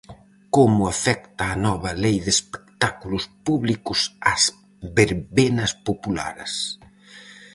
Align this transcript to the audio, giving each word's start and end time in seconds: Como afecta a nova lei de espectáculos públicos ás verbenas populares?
Como 0.55 0.81
afecta 0.93 1.43
a 1.53 1.59
nova 1.65 1.91
lei 2.03 2.17
de 2.25 2.31
espectáculos 2.37 3.23
públicos 3.47 3.99
ás 4.33 4.43
verbenas 4.97 5.71
populares? 5.87 6.53